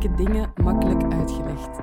Moeilijke 0.00 0.24
dingen 0.30 0.52
makkelijk 0.62 1.12
uitgelegd. 1.12 1.78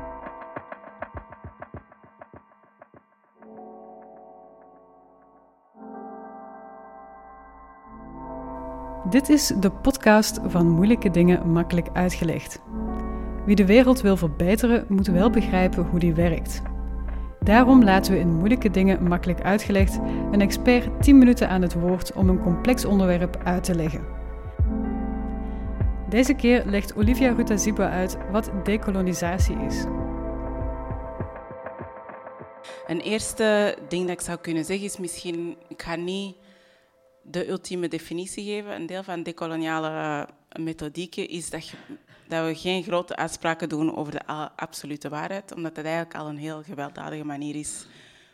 Dit 9.09 9.29
is 9.29 9.47
de 9.59 9.71
podcast 9.71 10.39
van 10.45 10.69
Moeilijke 10.69 11.09
dingen 11.09 11.51
makkelijk 11.51 11.87
uitgelegd. 11.93 12.61
Wie 13.45 13.55
de 13.55 13.65
wereld 13.65 14.01
wil 14.01 14.17
verbeteren, 14.17 14.85
moet 14.87 15.07
wel 15.07 15.29
begrijpen 15.29 15.85
hoe 15.85 15.99
die 15.99 16.13
werkt. 16.13 16.61
Daarom 17.39 17.83
laten 17.83 18.13
we 18.13 18.19
in 18.19 18.35
Moeilijke 18.35 18.69
dingen 18.69 19.07
makkelijk 19.07 19.41
uitgelegd 19.41 19.99
een 20.31 20.41
expert 20.41 21.03
10 21.03 21.17
minuten 21.17 21.49
aan 21.49 21.61
het 21.61 21.73
woord 21.73 22.13
om 22.13 22.29
een 22.29 22.41
complex 22.41 22.85
onderwerp 22.85 23.37
uit 23.43 23.63
te 23.63 23.75
leggen. 23.75 24.16
Deze 26.09 26.33
keer 26.33 26.65
legt 26.65 26.95
Olivia 26.95 27.31
Rutaziba 27.31 27.89
uit 27.89 28.17
wat 28.31 28.51
dekolonisatie 28.63 29.57
is. 29.57 29.83
Een 32.87 32.99
eerste 33.01 33.77
ding 33.87 34.01
dat 34.01 34.19
ik 34.19 34.21
zou 34.21 34.37
kunnen 34.37 34.65
zeggen 34.65 34.85
is 34.85 34.97
misschien, 34.97 35.57
ik 35.67 35.81
ga 35.81 35.95
niet 35.95 36.35
de 37.21 37.49
ultieme 37.49 37.87
definitie 37.87 38.45
geven. 38.45 38.75
Een 38.75 38.85
deel 38.85 39.03
van 39.03 39.23
decoloniale 39.23 40.27
methodieken 40.59 41.29
is 41.29 41.49
dat, 41.49 41.73
dat 42.27 42.45
we 42.45 42.55
geen 42.55 42.83
grote 42.83 43.15
uitspraken 43.15 43.69
doen 43.69 43.95
over 43.95 44.11
de 44.11 44.25
absolute 44.55 45.09
waarheid, 45.09 45.55
omdat 45.55 45.75
dat 45.75 45.85
eigenlijk 45.85 46.15
al 46.15 46.27
een 46.27 46.37
heel 46.37 46.63
gewelddadige 46.63 47.25
manier 47.25 47.55
is 47.55 47.87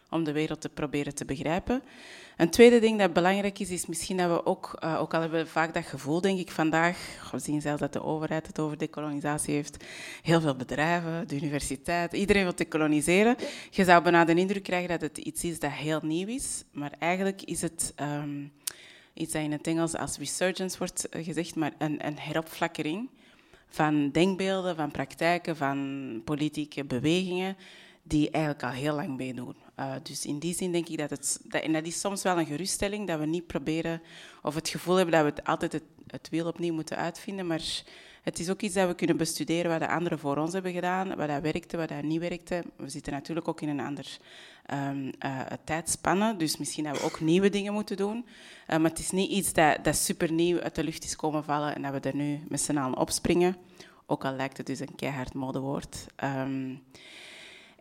om 0.09 0.23
de 0.23 0.31
wereld 0.31 0.62
te 0.62 0.70
proberen 0.70 1.16
te 1.16 1.26
begrijpen. 1.26 1.84
Een 2.38 2.50
tweede 2.50 2.80
ding 2.80 3.00
dat 3.00 3.14
belangrijk 3.14 3.60
is, 3.60 3.70
is 3.70 3.86
misschien 3.86 4.18
dat 4.18 4.30
we 4.30 4.46
ook, 4.46 4.80
uh, 4.84 5.02
ook 5.02 5.14
al 5.14 5.22
hebben 5.22 5.44
we 5.44 5.50
vaak 5.50 5.73
dat 5.73 5.86
gevoel, 5.86 6.22
denk 6.22 6.40
ik, 6.40 6.52
vandaag, 6.52 7.30
we 7.32 7.40
zien 7.40 7.62
zelfs 7.62 7.80
dat 7.80 7.94
de 7.94 8.04
overheid 8.04 8.48
het 8.48 8.59
over 8.59 8.78
decolonisatie 8.78 9.54
heeft, 9.54 9.84
heel 10.22 10.42
veel 10.42 10.56
bedrijven, 10.56 11.28
de 11.28 11.36
universiteit, 11.36 12.14
iedereen 12.14 12.44
wil 12.44 12.56
decoloniseren. 12.56 13.36
Je 13.70 13.84
zou 13.84 14.03
bijna 14.03 14.25
de 14.25 14.34
indruk 14.34 14.64
krijgen 14.64 14.90
dat 14.90 15.02
het 15.02 15.17
iets 15.17 15.44
is 15.44 15.59
dat 15.59 15.72
heel 15.72 16.00
nieuw 16.03 16.28
is, 16.28 16.64
maar 16.72 16.92
eigenlijk 17.00 17.42
is 17.42 17.62
het 17.62 17.94
um, 18.02 18.52
iets 19.14 19.34
dat 19.34 19.42
in 19.42 19.52
het 19.52 19.68
Engels 19.68 19.95
als 19.95 20.18
resurgence 20.18 20.78
wordt 20.78 21.09
eh, 21.09 21.25
gezegd, 21.25 21.56
maar 21.56 21.73
een, 21.78 22.06
een 22.06 22.20
heropflakkering 22.20 23.09
van 23.68 24.12
denkbeelden, 24.12 24.75
van 24.75 24.92
praktijken, 24.92 25.58
van 25.58 26.22
politieke 26.25 26.84
bewegingen 26.84 27.58
die 28.04 28.30
eigenlijk 28.30 28.64
al 28.64 28.70
heel 28.70 28.96
lang 28.96 29.18
meedoen. 29.18 29.56
Uh, 29.80 29.94
dus 30.04 30.26
in 30.26 30.40
die 30.40 30.56
zin 30.56 30.72
denk 30.72 30.88
ik 30.88 30.98
dat 30.98 31.09
het, 31.09 31.40
dat, 31.44 31.62
en 31.62 31.73
dat 31.73 31.86
is 31.86 32.00
soms 32.00 32.23
wel 32.23 32.40
een 32.40 32.46
geruststelling, 32.46 33.08
dat 33.08 33.20
we 33.20 33.26
niet 33.26 33.48
proberen 33.48 34.02
of 34.42 34.56
het 34.56 34.70
gevoel 34.70 34.96
hebben 34.96 35.14
dat 35.14 35.23
we 35.23 35.30
het 35.30 35.44
altijd 35.44 35.72
het, 35.72 35.84
het 36.08 36.30
wiel 36.30 36.48
opnieuw 36.48 36.74
moeten 36.74 36.98
uitvinden, 36.98 37.48
maar 37.48 37.84
het 38.24 38.40
is 38.40 38.50
ook 38.50 38.62
iets 38.62 38.74
dat 38.74 38.88
we 38.88 38.96
kunnen 38.96 39.18
bestuderen 39.18 39.72
wat 39.72 39.80
de 39.80 39.88
anderen 39.88 40.20
voor 40.20 40.38
ons 40.38 40.54
hebben 40.54 40.74
gedaan, 40.74 41.16
wat 41.16 41.28
dat 41.28 41.42
werkte, 41.42 41.78
wat 41.78 41.90
dat 41.90 42.04
niet 42.04 42.20
werkte. 42.20 42.64
We 42.76 42.90
zitten 42.90 43.14
natuurlijk 43.14 43.48
ook 43.48 43.62
in 43.62 43.70
een 43.70 43.80
ander 43.80 44.18
um, 44.74 45.12
tijdspanne, 45.64 46.36
dus 46.36 46.58
misschien 46.58 46.84
dat 46.84 46.98
we 46.98 47.06
ook 47.06 47.20
nieuwe 47.20 47.50
dingen 47.50 47.74
moeten 47.74 47.98
doen. 47.98 48.26
Uh, 48.68 48.78
maar 48.78 48.90
het 48.90 49.00
is 49.00 49.12
niet 49.12 49.31
iets 49.31 49.54
dat, 49.54 49.84
dat 49.84 49.96
super 49.96 50.31
nieuw 50.31 50.59
uit 50.59 50.76
de 50.76 50.84
lucht 50.84 51.04
is 51.04 51.16
komen 51.16 51.44
vallen 51.44 51.76
en 51.76 51.81
dat 51.81 51.92
we 51.92 52.09
er 52.09 52.16
nu 52.16 52.40
met 52.48 52.62
z'n 52.62 52.78
allen 52.78 52.98
opspringen. 52.98 53.58
Ook 54.06 54.26
al 54.26 54.36
lijkt 54.36 54.58
het 54.58 54.66
dus 54.66 54.80
een 54.80 54.96
keihard 54.96 55.34
modewoord. 55.34 56.06
Um, 56.24 56.84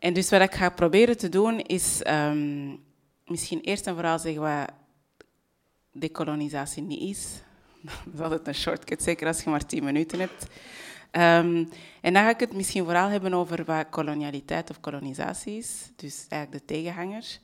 en 0.02 0.12
dus 0.12 0.30
wat 0.30 0.40
ik 0.40 0.54
ga 0.54 0.70
proberen 0.70 1.16
te 1.16 1.28
doen 1.28 1.60
is 1.60 2.02
um, 2.06 2.82
misschien 3.26 3.60
eerst 3.60 3.86
en 3.86 3.94
vooral 3.94 4.18
zeggen 4.18 4.42
wat 4.42 4.70
decolonisatie 5.92 6.82
niet 6.82 7.00
is. 7.00 7.40
Dat 8.04 8.14
is 8.14 8.20
altijd 8.20 8.46
een 8.46 8.54
shortcut, 8.54 9.02
zeker 9.02 9.26
als 9.26 9.42
je 9.42 9.50
maar 9.50 9.66
tien 9.66 9.84
minuten 9.84 10.18
hebt. 10.18 10.42
Um, 11.12 11.68
en 12.00 12.12
dan 12.12 12.22
ga 12.22 12.28
ik 12.28 12.40
het 12.40 12.52
misschien 12.52 12.84
vooral 12.84 13.08
hebben 13.08 13.34
over 13.34 13.64
wat 13.64 13.88
kolonialiteit 13.90 14.70
of 14.70 14.80
kolonisatie 14.80 15.56
is. 15.56 15.90
Dus 15.96 16.26
eigenlijk 16.28 16.66
de 16.66 16.74
tegenhanger. 16.74 17.38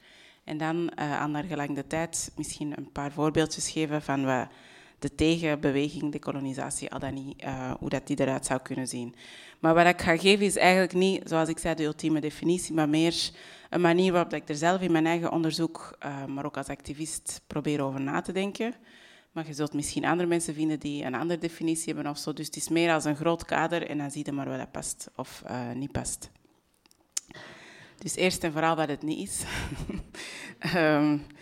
En 0.44 0.58
dan 0.58 0.76
uh, 0.76 1.20
aan 1.20 1.30
naar 1.30 1.44
gelang 1.44 1.74
de 1.74 1.86
tijd 1.86 2.32
misschien 2.36 2.72
een 2.76 2.92
paar 2.92 3.12
voorbeeldjes 3.12 3.70
geven 3.70 4.02
van 4.02 4.24
wat 4.24 4.48
de 4.98 5.14
tegenbeweging, 5.14 6.12
decolonisatie, 6.12 6.90
al 6.90 6.98
dan 6.98 7.14
niet, 7.14 7.42
uh, 7.42 7.70
hoe 7.78 7.88
dat 7.88 8.06
die 8.06 8.20
eruit 8.20 8.46
zou 8.46 8.60
kunnen 8.60 8.86
zien. 8.88 9.14
Maar 9.58 9.74
wat 9.74 9.86
ik 9.86 10.00
ga 10.00 10.16
geven 10.16 10.46
is 10.46 10.56
eigenlijk 10.56 10.92
niet, 10.92 11.28
zoals 11.28 11.48
ik 11.48 11.58
zei, 11.58 11.74
de 11.74 11.84
ultieme 11.84 12.20
definitie, 12.20 12.74
maar 12.74 12.88
meer 12.88 13.30
een 13.70 13.80
manier 13.80 14.12
waarop 14.12 14.32
ik 14.32 14.48
er 14.48 14.54
zelf 14.54 14.80
in 14.80 14.92
mijn 14.92 15.06
eigen 15.06 15.32
onderzoek, 15.32 15.96
uh, 16.04 16.24
maar 16.24 16.44
ook 16.44 16.56
als 16.56 16.68
activist, 16.68 17.40
probeer 17.46 17.82
over 17.82 18.00
na 18.00 18.20
te 18.20 18.32
denken. 18.32 18.74
Maar 19.32 19.46
je 19.46 19.54
zult 19.54 19.72
misschien 19.72 20.04
andere 20.04 20.28
mensen 20.28 20.54
vinden 20.54 20.80
die 20.80 21.04
een 21.04 21.14
andere 21.14 21.40
definitie 21.40 21.94
hebben 21.94 22.12
of 22.12 22.18
zo. 22.18 22.32
Dus 22.32 22.46
het 22.46 22.56
is 22.56 22.68
meer 22.68 22.92
als 22.92 23.04
een 23.04 23.16
groot 23.16 23.44
kader 23.44 23.88
en 23.88 23.98
dan 23.98 24.10
zie 24.10 24.24
je 24.24 24.32
maar 24.32 24.48
wat 24.48 24.58
dat 24.58 24.70
past 24.70 25.10
of 25.16 25.42
uh, 25.50 25.70
niet 25.72 25.92
past. 25.92 26.30
Dus 27.98 28.16
eerst 28.16 28.44
en 28.44 28.52
vooral 28.52 28.76
wat 28.76 28.88
het 28.88 29.02
niet 29.02 29.28
is. 29.28 29.44
um, 30.74 31.26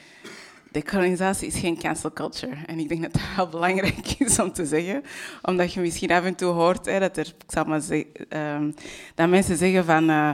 decolonisatie 0.82 1.46
is 1.46 1.58
geen 1.58 1.78
cancel 1.78 2.12
culture. 2.12 2.56
En 2.66 2.78
ik 2.78 2.88
denk 2.88 3.02
dat 3.02 3.12
dat 3.12 3.22
heel 3.22 3.48
belangrijk 3.48 4.14
is 4.18 4.38
om 4.38 4.52
te 4.52 4.66
zeggen. 4.66 5.02
Omdat 5.42 5.72
je 5.72 5.80
misschien 5.80 6.10
af 6.10 6.24
en 6.24 6.34
toe 6.34 6.52
hoort 6.52 6.86
hè, 6.86 6.98
dat 6.98 7.16
er, 7.16 7.26
ik 7.26 7.52
zal 7.52 7.64
maar 7.64 7.80
zeggen, 7.80 8.38
um, 8.38 8.74
dat 9.14 9.28
mensen 9.28 9.56
zeggen 9.56 9.84
van 9.84 10.10
uh, 10.10 10.30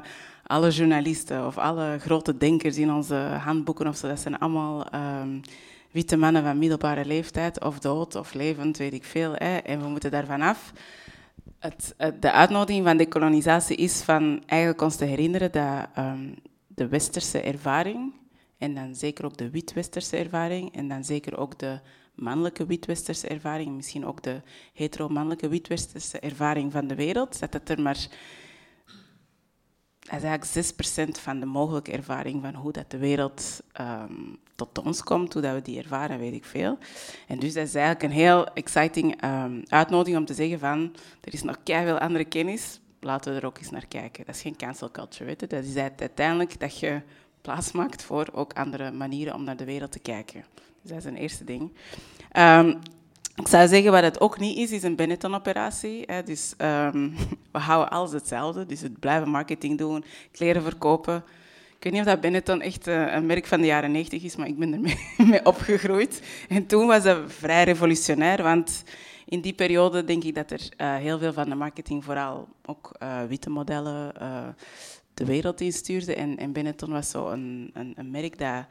alle 0.46 0.70
journalisten 0.70 1.46
of 1.46 1.58
alle 1.58 1.98
grote 1.98 2.36
denkers 2.36 2.76
in 2.76 2.92
onze 2.92 3.14
handboeken 3.14 3.86
of 3.86 3.96
zo, 3.96 4.08
dat 4.08 4.20
zijn 4.20 4.38
allemaal 4.38 4.86
um, 4.94 5.40
witte 5.90 6.16
mannen 6.16 6.42
van 6.42 6.58
middelbare 6.58 7.04
leeftijd 7.04 7.64
of 7.64 7.78
dood 7.78 8.14
of 8.14 8.34
levend, 8.34 8.76
weet 8.76 8.92
ik 8.92 9.04
veel. 9.04 9.32
Hè, 9.34 9.56
en 9.56 9.80
we 9.80 9.88
moeten 9.88 10.10
daarvan 10.10 10.40
af. 10.40 10.72
Het, 11.58 11.94
de 12.20 12.32
uitnodiging 12.32 12.86
van 12.86 12.96
decolonisatie 12.96 13.76
is 13.76 14.02
van 14.02 14.42
eigenlijk 14.46 14.82
ons 14.82 14.96
te 14.96 15.04
herinneren 15.04 15.52
dat 15.52 15.88
um, 15.98 16.34
de 16.66 16.88
westerse 16.88 17.40
ervaring 17.40 18.12
en 18.62 18.74
dan 18.74 18.94
zeker 18.94 19.24
ook 19.24 19.36
de 19.36 19.50
wit-westerse 19.50 20.16
ervaring. 20.16 20.74
En 20.74 20.88
dan 20.88 21.04
zeker 21.04 21.38
ook 21.38 21.58
de 21.58 21.80
mannelijke 22.14 22.66
wit-westerse 22.66 23.28
ervaring. 23.28 23.76
Misschien 23.76 24.06
ook 24.06 24.22
de 24.22 24.40
hetero-mannelijke 24.72 25.48
wit-westerse 25.48 26.20
ervaring 26.20 26.72
van 26.72 26.86
de 26.86 26.94
wereld. 26.94 27.40
Dat 27.40 27.52
het 27.52 27.68
er 27.68 27.80
maar... 27.80 28.08
Is 30.02 30.22
eigenlijk 30.22 31.14
6% 31.16 31.20
van 31.20 31.40
de 31.40 31.46
mogelijke 31.46 31.92
ervaring 31.92 32.42
van 32.42 32.54
hoe 32.54 32.72
dat 32.72 32.90
de 32.90 32.98
wereld 32.98 33.62
um, 33.80 34.38
tot 34.54 34.78
ons 34.78 35.02
komt, 35.02 35.32
hoe 35.32 35.42
dat 35.42 35.54
we 35.54 35.62
die 35.62 35.78
ervaren, 35.78 36.18
weet 36.18 36.32
ik 36.32 36.44
veel. 36.44 36.78
En 37.28 37.38
dus 37.38 37.52
dat 37.52 37.66
is 37.66 37.74
eigenlijk 37.74 38.04
een 38.04 38.18
heel 38.18 38.46
exciting 38.46 39.24
um, 39.24 39.62
uitnodiging 39.66 40.16
om 40.16 40.24
te 40.24 40.34
zeggen 40.34 40.58
van, 40.58 40.94
er 41.20 41.32
is 41.32 41.42
nog 41.42 41.56
veel 41.64 41.98
andere 41.98 42.24
kennis, 42.24 42.80
laten 43.00 43.32
we 43.32 43.40
er 43.40 43.46
ook 43.46 43.58
eens 43.58 43.70
naar 43.70 43.86
kijken. 43.86 44.24
Dat 44.24 44.34
is 44.34 44.42
geen 44.42 44.56
cancel 44.56 44.90
culture, 44.90 45.24
weet. 45.24 45.50
Dat 45.50 45.64
is 45.64 45.76
uiteindelijk 45.76 46.60
dat 46.60 46.78
je 46.78 47.02
plaats 47.42 47.72
maakt 47.72 48.02
voor 48.02 48.28
ook 48.32 48.52
andere 48.52 48.90
manieren 48.90 49.34
om 49.34 49.44
naar 49.44 49.56
de 49.56 49.64
wereld 49.64 49.92
te 49.92 49.98
kijken. 49.98 50.44
Dus 50.82 50.90
dat 50.90 50.98
is 50.98 51.04
een 51.04 51.16
eerste 51.16 51.44
ding. 51.44 51.72
Um, 52.36 52.78
ik 53.36 53.48
zou 53.48 53.68
zeggen, 53.68 53.92
wat 53.92 54.02
het 54.02 54.20
ook 54.20 54.38
niet 54.38 54.58
is, 54.58 54.70
is 54.70 54.82
een 54.82 54.96
Benetton-operatie. 54.96 56.06
Dus 56.24 56.54
um, 56.58 57.14
we 57.52 57.58
houden 57.58 57.90
alles 57.90 58.12
hetzelfde. 58.12 58.66
Dus 58.66 58.80
we 58.80 58.90
blijven 58.90 59.28
marketing 59.28 59.78
doen, 59.78 60.04
kleren 60.32 60.62
verkopen. 60.62 61.24
Ik 61.76 61.90
weet 61.90 61.92
niet 61.92 62.06
of 62.08 62.12
dat 62.12 62.20
Benetton 62.20 62.60
echt 62.60 62.88
uh, 62.88 63.14
een 63.14 63.26
merk 63.26 63.46
van 63.46 63.60
de 63.60 63.66
jaren 63.66 63.92
90 63.92 64.22
is, 64.22 64.36
maar 64.36 64.46
ik 64.46 64.58
ben 64.58 64.72
ermee 64.74 64.98
mee 65.16 65.44
opgegroeid. 65.44 66.22
En 66.48 66.66
toen 66.66 66.86
was 66.86 67.02
dat 67.02 67.18
vrij 67.26 67.64
revolutionair, 67.64 68.42
want 68.42 68.82
in 69.26 69.40
die 69.40 69.52
periode 69.52 70.04
denk 70.04 70.24
ik 70.24 70.34
dat 70.34 70.50
er 70.50 70.60
uh, 70.60 70.96
heel 70.96 71.18
veel 71.18 71.32
van 71.32 71.48
de 71.48 71.54
marketing 71.54 72.04
vooral 72.04 72.48
ook 72.66 72.96
uh, 73.02 73.22
witte 73.28 73.50
modellen 73.50 74.12
de 75.14 75.24
wereld 75.24 75.60
instuurde. 75.60 76.14
En, 76.14 76.36
en 76.36 76.52
Benetton 76.52 76.90
was 76.90 77.10
zo 77.10 77.28
een, 77.28 77.70
een, 77.74 77.92
een 77.96 78.10
merk 78.10 78.38
dat 78.38 78.66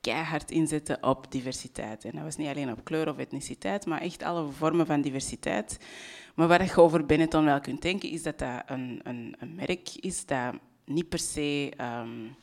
keihard 0.00 0.50
inzette 0.50 0.98
op 1.00 1.26
diversiteit. 1.30 2.04
En 2.04 2.10
dat 2.14 2.22
was 2.22 2.36
niet 2.36 2.48
alleen 2.48 2.70
op 2.70 2.84
kleur 2.84 3.08
of 3.08 3.18
etniciteit, 3.18 3.86
maar 3.86 4.00
echt 4.00 4.22
alle 4.22 4.50
vormen 4.50 4.86
van 4.86 5.00
diversiteit. 5.00 5.78
Maar 6.34 6.48
wat 6.48 6.68
je 6.68 6.80
over 6.80 7.06
Benetton 7.06 7.44
wel 7.44 7.60
kunt 7.60 7.82
denken, 7.82 8.10
is 8.10 8.22
dat 8.22 8.38
dat 8.38 8.62
een, 8.66 9.00
een, 9.02 9.36
een 9.38 9.54
merk 9.54 9.88
is 9.94 10.26
dat 10.26 10.54
niet 10.84 11.08
per 11.08 11.18
se 11.18 11.72
um, 11.80 12.36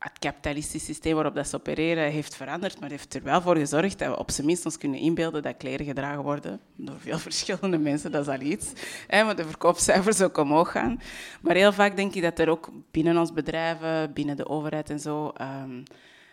het 0.00 0.18
kapitalistische 0.18 0.86
systeem 0.86 1.14
waarop 1.14 1.34
dat 1.34 1.48
ze 1.48 1.56
opereren 1.56 2.10
heeft 2.10 2.36
veranderd, 2.36 2.80
maar 2.80 2.90
heeft 2.90 3.14
er 3.14 3.22
wel 3.22 3.40
voor 3.40 3.56
gezorgd 3.56 3.98
dat 3.98 4.08
we 4.08 4.18
op 4.18 4.30
zijn 4.30 4.46
minst 4.46 4.64
ons 4.64 4.78
kunnen 4.78 5.00
inbeelden 5.00 5.42
dat 5.42 5.56
kleren 5.56 5.86
gedragen 5.86 6.22
worden 6.22 6.60
door 6.76 7.00
veel 7.00 7.18
verschillende 7.28 7.78
mensen, 7.78 8.12
dat 8.12 8.26
is 8.26 8.32
al 8.32 8.40
iets. 8.40 8.72
Hè, 9.06 9.24
maar 9.24 9.36
de 9.36 9.44
verkoopcijfers 9.44 10.20
ook 10.20 10.36
omhoog 10.36 10.70
gaan. 10.70 11.00
Maar 11.40 11.54
heel 11.54 11.72
vaak 11.72 11.96
denk 11.96 12.14
ik 12.14 12.22
dat 12.22 12.38
er 12.38 12.48
ook 12.48 12.70
binnen 12.90 13.18
ons 13.18 13.32
bedrijven, 13.32 14.12
binnen 14.12 14.36
de 14.36 14.48
overheid 14.48 14.90
en 14.90 15.00
zo, 15.00 15.32
um, 15.40 15.82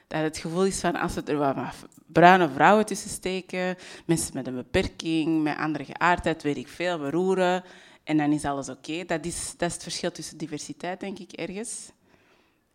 dat 0.07 0.21
het 0.21 0.37
gevoel 0.37 0.65
is 0.65 0.79
van 0.79 0.95
als 0.95 1.13
we 1.13 1.21
er 1.23 1.37
wat 1.37 1.55
bruine 2.05 2.49
vrouwen 2.49 2.85
tussen 2.85 3.09
steken, 3.09 3.75
mensen 4.05 4.33
met 4.33 4.47
een 4.47 4.55
beperking, 4.55 5.43
met 5.43 5.57
andere 5.57 5.85
geaardheid, 5.85 6.43
weet 6.43 6.57
ik 6.57 6.67
veel, 6.67 6.99
we 6.99 7.09
roeren, 7.09 7.63
en 8.03 8.17
dan 8.17 8.31
is 8.31 8.45
alles 8.45 8.69
oké. 8.69 9.05
Dat, 9.05 9.25
is, 9.25 9.53
dat 9.57 9.67
is 9.67 9.73
het 9.73 9.83
verschil 9.83 10.11
tussen 10.11 10.37
diversiteit, 10.37 10.99
denk 10.99 11.19
ik, 11.19 11.31
ergens. 11.31 11.91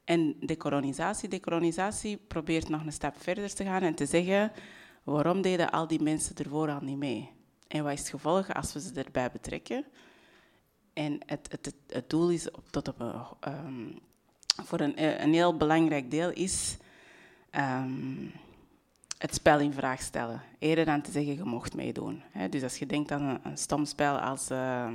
En 0.04 0.36
decolonisatie, 0.40 1.28
decolonisatie 1.28 2.16
probeert 2.16 2.68
nog 2.68 2.84
een 2.84 2.92
stap 2.92 3.22
verder 3.22 3.54
te 3.54 3.64
gaan 3.64 3.82
en 3.82 3.94
te 3.94 4.06
zeggen, 4.06 4.52
waarom 5.02 5.42
deden 5.42 5.70
al 5.70 5.86
die 5.86 6.02
mensen 6.02 6.36
ervoor 6.36 6.70
al 6.70 6.80
niet 6.80 6.98
mee? 6.98 7.30
En 7.68 7.84
wat 7.84 7.92
is 7.92 7.98
het 7.98 8.08
gevolg 8.08 8.54
als 8.54 8.72
we 8.72 8.80
ze 8.80 8.92
erbij 8.94 9.30
betrekken? 9.30 9.84
en 10.92 11.20
het, 11.26 11.48
het, 11.50 11.74
het, 11.88 12.10
doel 12.10 12.30
is 12.30 12.48
tot 12.70 12.88
op 12.88 13.00
um, 13.48 13.98
voor 14.46 14.80
een, 14.80 15.22
een 15.22 15.32
heel 15.32 15.56
belangrijk 15.56 16.10
deel 16.10 16.30
is 16.30 16.76
um, 17.50 18.32
het 19.18 19.34
spel 19.34 19.58
in 19.58 19.72
vraag 19.72 20.02
stellen. 20.02 20.42
Eerder 20.58 20.84
dan 20.84 21.02
te 21.02 21.10
zeggen, 21.10 21.34
je 21.34 21.44
mocht 21.44 21.74
meedoen. 21.74 22.22
Dus 22.50 22.62
als 22.62 22.78
je 22.78 22.86
denkt 22.86 23.10
aan 23.10 23.22
een, 23.22 23.40
een 23.42 23.58
stom 23.58 23.84
spel 23.84 24.18
als 24.18 24.50
uh, 24.50 24.88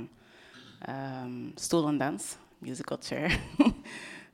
um, 1.22 1.52
stoel 1.54 1.88
en 1.88 1.98
dans, 1.98 2.36
musical 2.58 2.98
chair, 3.00 3.40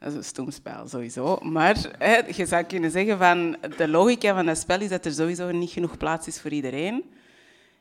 dat 0.04 0.12
is 0.12 0.18
een 0.18 0.24
stom 0.24 0.50
spel 0.50 0.88
sowieso. 0.88 1.38
Maar 1.42 1.90
hè, 1.98 2.16
je 2.16 2.46
zou 2.46 2.64
kunnen 2.64 2.90
zeggen 2.90 3.18
van 3.18 3.56
de 3.76 3.88
logica 3.88 4.34
van 4.34 4.46
dat 4.46 4.58
spel 4.58 4.80
is 4.80 4.88
dat 4.88 5.04
er 5.04 5.12
sowieso 5.12 5.50
niet 5.50 5.70
genoeg 5.70 5.96
plaats 5.96 6.26
is 6.26 6.40
voor 6.40 6.50
iedereen. 6.50 7.04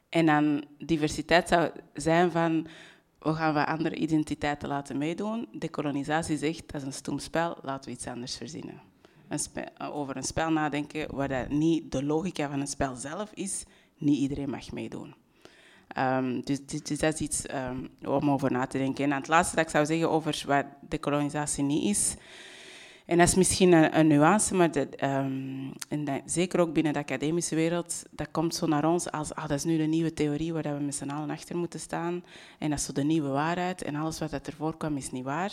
En 0.10 0.25
dan 0.25 0.64
diversiteit 0.78 1.48
zou 1.48 1.72
zijn 1.94 2.31
van 2.31 2.68
we 3.20 3.34
gaan 3.34 3.54
wat 3.54 3.68
andere 3.68 3.96
identiteiten 3.96 4.70
laten 4.70 4.98
meedoen. 4.98 5.48
Decolonisatie 5.52 6.38
zegt 6.38 6.72
dat 6.72 6.81
is 6.81 6.88
een 6.88 6.94
stom 6.94 7.20
spel, 7.20 7.58
laten 7.62 7.90
we 7.90 7.96
iets 7.96 8.08
anders 8.08 8.38
verzinnen. 8.38 8.81
Een 9.28 9.80
over 9.92 10.18
een 10.18 10.24
spel 10.24 10.52
nadenken 10.52 11.16
waar 11.16 11.28
dat 11.28 11.50
niet 11.50 11.92
de 11.92 12.04
logica 12.04 12.50
van 12.50 12.60
een 12.60 12.68
spel 12.68 12.96
zelf 12.96 13.31
is, 13.34 13.64
niet 13.98 14.20
iedereen 14.20 14.50
mag 14.50 14.72
meedoen. 14.72 15.16
Um, 15.98 16.42
dus, 16.42 16.66
dus, 16.66 17.00
dat 17.00 17.13
is 17.13 17.19
iets 17.19 17.44
um, 17.54 17.90
om 18.06 18.31
over 18.31 18.51
na 18.51 18.66
te 18.66 18.78
denken. 18.78 19.04
En 19.04 19.12
het 19.12 19.28
laatste 19.28 19.56
dat 19.56 19.66
ik 19.66 19.72
zou 19.72 19.86
zeggen 19.86 20.10
over 20.10 20.44
wat 20.48 20.66
decolonisatie 20.81 21.63
niet 21.63 21.84
is, 21.84 22.16
en 23.06 23.18
dat 23.18 23.28
is 23.28 23.36
misschien 23.36 23.98
een, 23.98 24.07
nuance, 24.07 24.56
maar 24.56 24.72
dat, 24.72 24.88
zeker 26.25 26.60
ook 26.60 26.74
binnen 26.74 26.94
de 26.94 27.00
academische 27.00 27.56
wereld, 27.56 28.04
dat 28.12 28.28
komt 28.31 28.56
zo 28.56 28.66
naar 28.66 28.86
ons 28.86 29.12
als, 29.12 29.34
ah, 29.34 29.48
dat 29.48 29.57
is 29.57 29.63
nu 29.63 29.78
de 29.78 29.84
nieuwe 29.84 30.13
theorie 30.13 30.54
waar 30.54 30.78
we 30.78 30.84
met 30.84 30.95
z'n 30.95 31.10
allen 31.10 31.30
achter 31.30 31.57
moeten 31.57 31.80
staan. 31.80 32.24
En 32.60 32.69
dat 32.69 32.80
is 32.80 32.86
zo 32.86 32.94
de 32.94 33.04
nieuwe 33.04 33.30
waarheid 33.30 33.81
en 33.81 33.96
alles 33.96 34.19
wat 34.19 34.31
dat 34.31 34.48
ervoor 34.48 34.78
kwam 34.78 34.98
is 34.98 35.12
niet 35.12 35.24
waar. 35.24 35.51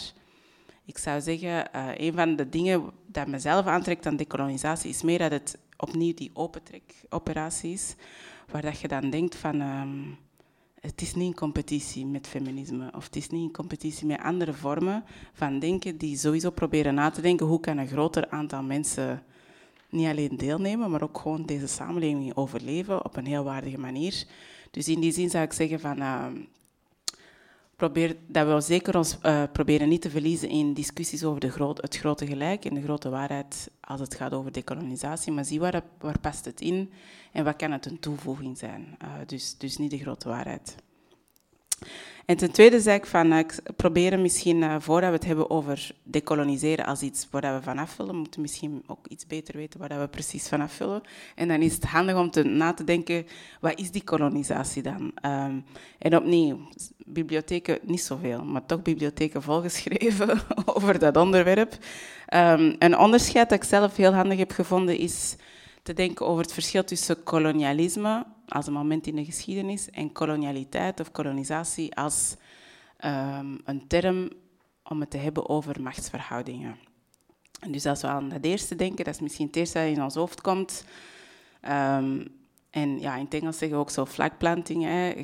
Ik 0.84 0.98
zou 0.98 1.20
zeggen, 1.20 1.68
uh, 1.74 1.88
een 1.94 2.12
van 2.12 2.36
de 2.36 2.48
dingen 2.48 2.90
dat 3.06 3.26
mezelf 3.26 3.66
aantrekt 3.66 4.06
aan 4.06 4.16
decolonisatie 4.16 4.90
is 4.90 5.02
meer 5.02 5.18
dat 5.18 5.30
het 5.30 5.58
opnieuw 5.76 6.14
die 6.14 6.30
opentrek-operatie 6.34 7.72
is, 7.72 7.94
waar 8.50 8.62
dat 8.62 8.80
je 8.80 8.88
dan 8.88 9.10
denkt 9.10 9.36
van... 9.36 9.62
het 10.80 11.02
is 11.02 11.14
niet 11.14 11.26
in 11.26 11.34
competitie 11.34 12.06
met 12.06 12.26
feminisme 12.26 12.90
of 12.96 13.04
het 13.04 13.16
is 13.16 13.28
niet 13.28 13.42
in 13.42 13.52
competitie 13.52 14.06
met 14.06 14.20
andere 14.20 14.52
vormen 14.52 15.04
van 15.32 15.58
denken 15.58 15.96
die 15.96 16.16
sowieso 16.16 16.50
proberen 16.50 16.94
na 16.94 17.10
te 17.10 17.20
denken 17.20 17.46
hoe 17.46 17.60
kan 17.60 17.78
een 17.78 17.88
groter 17.88 18.28
aantal 18.28 18.62
mensen 18.62 19.22
niet 19.88 20.06
alleen 20.06 20.36
deelnemen, 20.36 20.90
maar 20.90 21.02
ook 21.02 21.18
gewoon 21.18 21.44
deze 21.44 21.66
samenleving 21.66 22.36
overleven 22.36 23.04
op 23.04 23.16
een 23.16 23.26
heel 23.26 23.44
waardige 23.44 23.78
manier. 23.78 24.24
Dus 24.70 24.88
in 24.88 25.00
die 25.00 25.12
zin 25.12 25.30
zou 25.30 25.44
ik 25.44 25.52
zeggen 25.52 25.80
van 25.80 25.98
uh, 25.98 26.26
probeer, 27.80 28.16
dat 28.26 28.46
we 28.46 28.60
zeker 28.60 28.96
ons 28.96 29.18
uh, 29.22 29.42
proberen 29.52 29.88
niet 29.88 30.02
te 30.02 30.10
verliezen 30.10 30.48
in 30.48 30.74
discussies 30.74 31.24
over 31.24 31.40
de 31.40 31.50
groot, 31.50 31.80
het 31.80 31.96
grote 31.96 32.26
gelijk 32.26 32.64
en 32.64 32.74
de 32.74 32.82
grote 32.82 33.08
waarheid 33.08 33.70
als 33.80 34.00
het 34.00 34.14
gaat 34.14 34.32
over 34.32 34.52
decolonisatie, 34.52 35.32
maar 35.32 35.44
zie 35.44 35.60
waar, 35.60 35.82
waar 35.98 36.18
past 36.18 36.44
het 36.44 36.60
in 36.60 36.90
en 37.32 37.44
wat 37.44 37.56
kan 37.56 37.72
het 37.72 37.86
een 37.86 37.98
toevoeging 37.98 38.58
zijn. 38.58 38.96
Uh, 39.02 39.08
dus, 39.26 39.56
dus 39.58 39.76
niet 39.76 39.90
de 39.90 39.98
grote 39.98 40.28
waarheid. 40.28 40.74
En 42.30 42.36
ten 42.36 42.50
tweede 42.50 42.80
zei 42.80 42.96
ik 42.96 43.06
van, 43.06 43.32
uh, 43.32 43.40
proberen 43.76 44.22
misschien, 44.22 44.56
uh, 44.56 44.74
voordat 44.78 45.10
we 45.10 45.16
het 45.16 45.24
hebben 45.24 45.50
over 45.50 45.90
decoloniseren 46.02 46.86
als 46.86 47.02
iets 47.02 47.26
waar 47.30 47.54
we 47.54 47.62
vanaf 47.62 47.96
willen, 47.96 48.16
moeten 48.16 48.34
we 48.34 48.40
misschien 48.40 48.82
ook 48.86 49.06
iets 49.08 49.26
beter 49.26 49.56
weten 49.56 49.80
waar 49.80 50.00
we 50.00 50.08
precies 50.08 50.48
vanaf 50.48 50.78
willen. 50.78 51.02
En 51.34 51.48
dan 51.48 51.60
is 51.60 51.74
het 51.74 51.84
handig 51.84 52.16
om 52.16 52.30
te, 52.30 52.42
na 52.42 52.72
te 52.72 52.84
denken, 52.84 53.26
wat 53.60 53.78
is 53.78 53.90
die 53.90 54.04
kolonisatie 54.04 54.82
dan? 54.82 55.12
Um, 55.26 55.64
en 55.98 56.16
opnieuw, 56.16 56.58
bibliotheken 57.06 57.78
niet 57.82 58.02
zoveel, 58.02 58.44
maar 58.44 58.66
toch 58.66 58.82
bibliotheken 58.82 59.42
volgeschreven 59.52 60.40
over 60.74 60.98
dat 60.98 61.16
onderwerp. 61.16 61.72
Um, 62.34 62.76
een 62.78 62.98
onderscheid 62.98 63.48
dat 63.48 63.62
ik 63.62 63.68
zelf 63.68 63.96
heel 63.96 64.12
handig 64.12 64.38
heb 64.38 64.52
gevonden 64.52 64.98
is 64.98 65.36
te 65.82 65.92
denken 65.92 66.26
over 66.26 66.42
het 66.42 66.52
verschil 66.52 66.84
tussen 66.84 67.22
kolonialisme 67.22 68.26
als 68.50 68.66
een 68.66 68.72
moment 68.72 69.06
in 69.06 69.16
de 69.16 69.24
geschiedenis 69.24 69.90
en 69.90 70.12
kolonialiteit 70.12 71.00
of 71.00 71.10
kolonisatie 71.10 71.96
als 71.96 72.36
um, 73.04 73.60
een 73.64 73.86
term 73.86 74.30
om 74.82 75.00
het 75.00 75.10
te 75.10 75.16
hebben 75.16 75.48
over 75.48 75.82
machtsverhoudingen. 75.82 76.76
En 77.60 77.72
dus 77.72 77.86
als 77.86 78.00
we 78.00 78.06
aan 78.06 78.28
dat 78.28 78.44
eerste 78.44 78.76
denken, 78.76 79.04
dat 79.04 79.14
is 79.14 79.20
misschien 79.20 79.46
het 79.46 79.56
eerste 79.56 79.78
dat 79.78 79.88
in 79.88 80.02
ons 80.02 80.14
hoofd 80.14 80.40
komt. 80.40 80.84
Um, 81.68 82.38
en 82.70 83.00
ja, 83.00 83.16
in 83.16 83.24
het 83.24 83.34
Engels 83.34 83.58
zeggen 83.58 83.76
we 83.76 83.82
ook 83.82 83.90
zo 83.90 84.06
flagplanting. 84.06 84.84
Hè. 84.84 85.14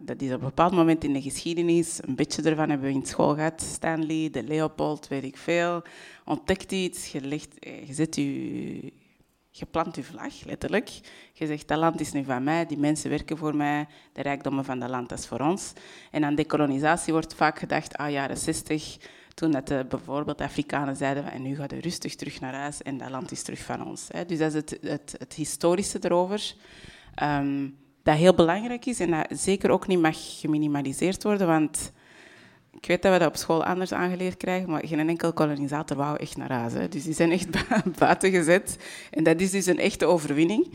dat 0.00 0.22
is 0.22 0.28
op 0.28 0.40
een 0.40 0.46
bepaald 0.46 0.72
moment 0.72 1.04
in 1.04 1.12
de 1.12 1.22
geschiedenis. 1.22 1.98
Een 2.02 2.14
beetje 2.14 2.42
ervan 2.42 2.70
hebben 2.70 2.88
we 2.88 2.94
in 2.94 3.06
school 3.06 3.34
gehad. 3.34 3.62
Stanley, 3.62 4.30
de 4.30 4.42
Leopold, 4.42 5.08
weet 5.08 5.24
ik 5.24 5.36
veel. 5.36 5.82
Ontdekt 6.24 6.72
iets, 6.72 7.12
je, 7.12 7.20
legt, 7.20 7.56
je 7.60 7.94
zet 7.94 8.16
je 8.16 8.92
je 9.58 9.66
plant 9.66 9.96
je 9.96 10.02
vlag, 10.02 10.44
letterlijk. 10.44 10.90
Je 11.32 11.46
zegt, 11.46 11.68
dat 11.68 11.78
land 11.78 12.00
is 12.00 12.12
nu 12.12 12.24
van 12.24 12.44
mij, 12.44 12.66
die 12.66 12.78
mensen 12.78 13.10
werken 13.10 13.36
voor 13.36 13.56
mij, 13.56 13.86
de 14.12 14.22
rijkdommen 14.22 14.64
van 14.64 14.78
dat 14.78 14.88
land, 14.88 15.12
is 15.12 15.26
voor 15.26 15.40
ons. 15.40 15.72
En 16.10 16.24
aan 16.24 16.34
decolonisatie 16.34 17.12
wordt 17.12 17.34
vaak 17.34 17.58
gedacht, 17.58 17.96
ah, 17.96 18.10
jaren 18.10 18.36
60, 18.36 18.96
toen 19.34 19.50
dat 19.50 19.66
de, 19.66 19.86
bijvoorbeeld 19.88 20.40
Afrikanen 20.40 20.96
zeiden, 20.96 21.30
en 21.32 21.42
nu 21.42 21.56
gaat 21.56 21.70
je 21.70 21.80
rustig 21.80 22.14
terug 22.14 22.40
naar 22.40 22.54
huis 22.54 22.82
en 22.82 22.98
dat 22.98 23.10
land 23.10 23.30
is 23.30 23.42
terug 23.42 23.60
van 23.60 23.86
ons. 23.86 24.08
Dus 24.26 24.38
dat 24.38 24.48
is 24.48 24.54
het, 24.54 24.78
het, 24.80 25.14
het 25.18 25.32
historische 25.32 25.98
erover. 26.00 26.54
Um, 27.22 27.76
dat 28.02 28.16
heel 28.16 28.34
belangrijk 28.34 28.86
is 28.86 29.00
en 29.00 29.10
dat 29.10 29.26
zeker 29.30 29.70
ook 29.70 29.86
niet 29.86 30.00
mag 30.00 30.16
geminimaliseerd 30.18 31.22
worden, 31.22 31.46
want 31.46 31.92
ik 32.76 32.86
weet 32.86 33.02
dat 33.02 33.12
we 33.12 33.18
dat 33.18 33.28
op 33.28 33.36
school 33.36 33.64
anders 33.64 33.92
aangeleerd 33.92 34.36
krijgen, 34.36 34.70
maar 34.70 34.86
geen 34.86 35.08
enkel 35.08 35.32
kolonisator 35.32 35.96
wou 35.96 36.16
echt 36.16 36.36
naar. 36.36 36.70
Hè. 36.72 36.88
Dus 36.88 37.04
die 37.04 37.14
zijn 37.14 37.30
echt 37.30 37.48
buiten 37.98 38.30
gezet. 38.30 38.76
En 39.10 39.24
dat 39.24 39.40
is 39.40 39.50
dus 39.50 39.66
een 39.66 39.78
echte 39.78 40.06
overwinning. 40.06 40.68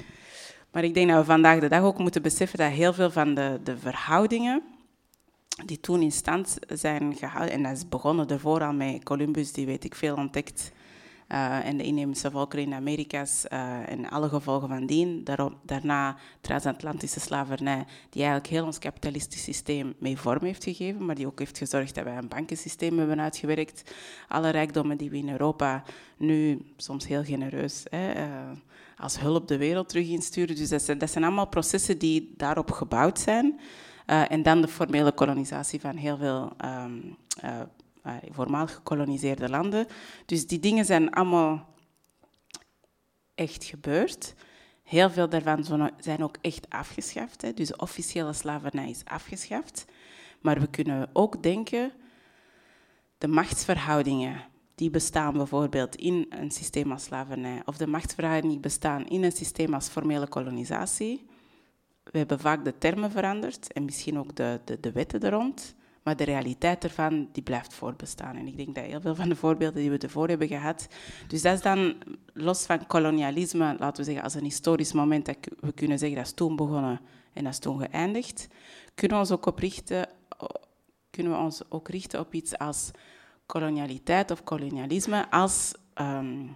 Maar 0.71 0.83
ik 0.83 0.93
denk 0.93 1.09
dat 1.09 1.19
we 1.19 1.25
vandaag 1.25 1.59
de 1.59 1.69
dag 1.69 1.83
ook 1.83 1.97
moeten 1.97 2.21
beseffen 2.21 2.57
dat 2.57 2.71
heel 2.71 2.93
veel 2.93 3.11
van 3.11 3.33
de, 3.33 3.59
de 3.63 3.77
verhoudingen 3.77 4.61
die 5.65 5.79
toen 5.79 6.01
in 6.01 6.11
stand 6.11 6.57
zijn 6.67 7.15
gehouden, 7.15 7.53
en 7.53 7.63
dat 7.63 7.71
is 7.71 7.89
begonnen 7.89 8.27
ervoor 8.29 8.63
al 8.63 8.73
met 8.73 9.03
Columbus, 9.03 9.51
die 9.51 9.65
weet 9.65 9.83
ik 9.83 9.95
veel 9.95 10.15
ontdekt, 10.15 10.71
uh, 11.31 11.65
en 11.65 11.77
de 11.77 11.83
inheemse 11.83 12.31
volkeren 12.31 12.65
in 12.65 12.73
Amerika's 12.73 13.47
en 13.85 14.09
alle 14.09 14.29
gevolgen 14.29 14.67
van 14.67 14.85
dien. 14.85 15.23
Daarop, 15.23 15.53
daarna 15.63 16.17
transatlantische 16.41 17.19
slavernij, 17.19 17.85
die 18.09 18.21
eigenlijk 18.23 18.53
heel 18.53 18.65
ons 18.65 18.79
kapitalistisch 18.79 19.43
systeem 19.43 19.93
mee 19.97 20.17
vorm 20.17 20.43
heeft 20.43 20.63
gegeven, 20.63 21.05
maar 21.05 21.15
die 21.15 21.27
ook 21.27 21.39
heeft 21.39 21.57
gezorgd 21.57 21.95
dat 21.95 22.03
wij 22.03 22.17
een 22.17 22.27
bankensysteem 22.27 22.97
hebben 22.97 23.21
uitgewerkt. 23.21 23.93
Alle 24.27 24.49
rijkdommen 24.49 24.97
die 24.97 25.09
we 25.09 25.17
in 25.17 25.29
Europa 25.29 25.83
nu 26.17 26.61
soms 26.77 27.07
heel 27.07 27.23
genereus 27.23 27.83
hè, 27.89 28.15
uh, 28.15 28.51
als 28.97 29.19
hulp 29.19 29.47
de 29.47 29.57
wereld 29.57 29.89
terug 29.89 30.07
insturen. 30.07 30.55
Dus 30.55 30.69
dat 30.69 30.81
zijn, 30.81 30.97
dat 30.97 31.09
zijn 31.09 31.23
allemaal 31.23 31.47
processen 31.47 31.97
die 31.97 32.33
daarop 32.37 32.71
gebouwd 32.71 33.19
zijn. 33.19 33.59
en 34.05 34.43
dan 34.43 34.61
de 34.61 34.67
formele 34.67 35.11
kolonisatie 35.11 35.79
van 35.79 35.95
heel 35.95 36.17
veel 36.17 36.51
um, 36.65 37.17
voormalig 38.29 38.73
gekoloniseerde 38.73 39.49
landen. 39.49 39.87
Dus 40.25 40.47
die 40.47 40.59
dingen 40.59 40.85
zijn 40.85 41.09
allemaal 41.09 41.69
echt 43.35 43.63
gebeurd. 43.63 44.33
Heel 44.83 45.09
veel 45.09 45.29
daarvan 45.29 45.91
zijn 45.97 46.23
ook 46.23 46.37
echt 46.41 46.69
afgeschaft. 46.69 47.41
Hè. 47.41 47.53
Dus 47.53 47.67
de 47.67 47.77
officiële 47.77 48.33
slavernij 48.33 48.89
is 48.89 49.05
afgeschaft. 49.05 49.85
Maar 50.41 50.59
we 50.59 50.67
kunnen 50.67 51.09
ook 51.13 51.43
denken, 51.43 51.91
de 53.17 53.27
machtsverhoudingen 53.27 54.49
die 54.75 54.89
bestaan 54.89 55.33
bijvoorbeeld 55.33 55.95
in 55.95 56.25
een 56.29 56.51
systeem 56.51 56.91
als 56.91 57.03
slavernij, 57.03 57.61
of 57.65 57.77
de 57.77 57.87
machtsverhoudingen 57.87 58.51
die 58.51 58.59
bestaan 58.59 59.07
in 59.07 59.23
een 59.23 59.31
systeem 59.31 59.73
als 59.73 59.87
formele 59.87 60.27
kolonisatie. 60.27 61.25
We 62.03 62.17
hebben 62.17 62.39
vaak 62.39 62.65
de 62.65 62.77
termen 62.77 63.11
veranderd 63.11 63.73
en 63.73 63.85
misschien 63.85 64.19
ook 64.19 64.35
de, 64.35 64.59
de, 64.65 64.79
de 64.79 64.91
wetten 64.91 65.21
er 65.21 65.31
rond. 65.31 65.75
Maar 66.03 66.15
de 66.15 66.23
realiteit 66.23 66.83
ervan, 66.83 67.29
die 67.31 67.43
blijft 67.43 67.73
voortbestaan. 67.73 68.35
En 68.35 68.47
ik 68.47 68.57
denk 68.57 68.75
dat 68.75 68.85
heel 68.85 69.01
veel 69.01 69.15
van 69.15 69.29
de 69.29 69.35
voorbeelden 69.35 69.81
die 69.81 69.91
we 69.91 69.97
ervoor 69.97 70.27
hebben 70.27 70.47
gehad... 70.47 70.87
Dus 71.27 71.41
dat 71.41 71.53
is 71.53 71.61
dan, 71.61 71.95
los 72.33 72.65
van 72.65 72.87
kolonialisme, 72.87 73.75
laten 73.79 73.97
we 73.97 74.03
zeggen, 74.03 74.23
als 74.23 74.33
een 74.33 74.43
historisch 74.43 74.93
moment... 74.93 75.25
dat 75.25 75.37
we 75.59 75.71
kunnen 75.71 75.99
zeggen, 75.99 76.17
dat 76.17 76.27
is 76.27 76.33
toen 76.33 76.55
begonnen 76.55 76.99
en 77.33 77.43
dat 77.43 77.53
is 77.53 77.59
toen 77.59 77.79
geëindigd... 77.79 78.47
kunnen 78.95 79.17
we 79.17 79.23
ons 79.23 79.31
ook, 79.31 79.45
op 79.45 79.59
richten, 79.59 80.09
kunnen 81.09 81.33
we 81.33 81.39
ons 81.39 81.61
ook 81.69 81.87
richten 81.87 82.19
op 82.19 82.33
iets 82.33 82.57
als 82.57 82.91
kolonialiteit 83.45 84.31
of 84.31 84.43
kolonialisme... 84.43 85.31
als 85.31 85.73
um, 85.95 86.55